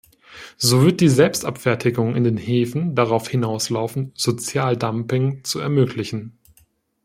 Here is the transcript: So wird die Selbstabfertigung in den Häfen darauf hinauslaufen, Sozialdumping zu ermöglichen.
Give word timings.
So 0.57 0.81
wird 0.81 0.99
die 0.99 1.09
Selbstabfertigung 1.09 2.15
in 2.15 2.23
den 2.23 2.37
Häfen 2.37 2.95
darauf 2.95 3.29
hinauslaufen, 3.29 4.13
Sozialdumping 4.15 5.43
zu 5.43 5.59
ermöglichen. 5.59 6.39